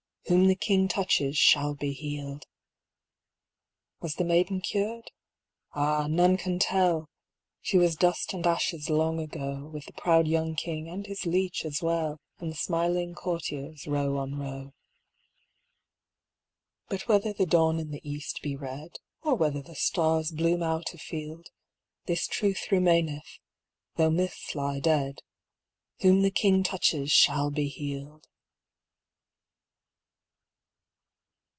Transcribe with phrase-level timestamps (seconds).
[0.27, 2.45] Whom the King touches shall be healed!"
[4.01, 5.11] Was the maiden cured?
[5.73, 7.09] Ah, none can tell!
[7.59, 11.65] She was dust and ashes long ago, With the proud young king and his leech
[11.65, 14.71] as well, And the smiling courtiers, row on row.
[16.87, 20.93] But whether the dawn in the east be red, Or whether the stars bloom out
[20.93, 21.47] afield,
[22.05, 23.39] This truth remaineth,
[23.97, 25.23] tho' myths lie dead:
[25.61, 28.29] *' Whom the King touches shall be healed